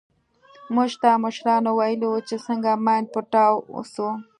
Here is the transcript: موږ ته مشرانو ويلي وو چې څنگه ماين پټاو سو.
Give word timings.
موږ 0.75 0.91
ته 1.01 1.09
مشرانو 1.23 1.69
ويلي 1.79 2.07
وو 2.09 2.25
چې 2.27 2.35
څنگه 2.45 2.71
ماين 2.85 3.05
پټاو 3.13 3.53
سو. 3.93 4.07